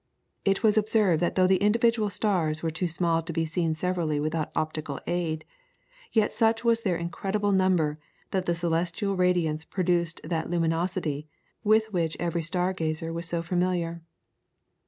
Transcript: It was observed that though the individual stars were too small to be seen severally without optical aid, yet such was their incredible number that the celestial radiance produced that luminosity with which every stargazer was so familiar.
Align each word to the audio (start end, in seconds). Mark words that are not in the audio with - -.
It 0.43 0.63
was 0.63 0.79
observed 0.79 1.21
that 1.21 1.35
though 1.35 1.45
the 1.45 1.57
individual 1.61 2.09
stars 2.09 2.63
were 2.63 2.71
too 2.71 2.87
small 2.87 3.21
to 3.21 3.31
be 3.31 3.45
seen 3.45 3.75
severally 3.75 4.19
without 4.19 4.51
optical 4.55 4.99
aid, 5.05 5.45
yet 6.11 6.31
such 6.31 6.63
was 6.63 6.81
their 6.81 6.97
incredible 6.97 7.51
number 7.51 7.99
that 8.31 8.47
the 8.47 8.55
celestial 8.55 9.15
radiance 9.15 9.63
produced 9.63 10.19
that 10.23 10.49
luminosity 10.49 11.27
with 11.63 11.93
which 11.93 12.17
every 12.19 12.41
stargazer 12.41 13.13
was 13.13 13.27
so 13.29 13.43
familiar. 13.43 14.01